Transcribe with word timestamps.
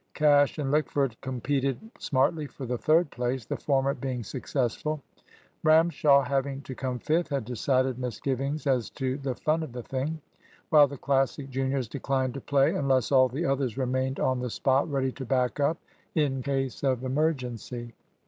Cash 0.15 0.57
and 0.57 0.71
Lickford 0.71 1.15
competed 1.21 1.77
smartly 1.99 2.47
for 2.47 2.65
the 2.65 2.79
third 2.79 3.11
place, 3.11 3.45
the 3.45 3.55
former 3.55 3.93
being 3.93 4.23
successful. 4.23 4.99
Ramshaw, 5.63 6.23
having 6.25 6.61
to 6.61 6.73
come 6.73 6.97
fifth, 6.97 7.27
had 7.29 7.45
decided 7.45 7.99
misgivings 7.99 8.65
as 8.65 8.89
to 8.97 9.19
the 9.19 9.35
fun 9.35 9.61
of 9.61 9.73
the 9.73 9.83
thing; 9.83 10.19
while 10.71 10.87
the 10.87 10.97
Classic 10.97 11.47
juniors 11.51 11.87
declined 11.87 12.33
to 12.33 12.41
play 12.41 12.73
unless 12.73 13.11
all 13.11 13.29
the 13.29 13.45
others 13.45 13.77
remained 13.77 14.19
on 14.19 14.39
the 14.39 14.49
spot 14.49 14.89
ready 14.91 15.11
to 15.11 15.23
back 15.23 15.59
up 15.59 15.77
in 16.15 16.41
case 16.41 16.83
of 16.83 17.03
emergency. 17.03 17.93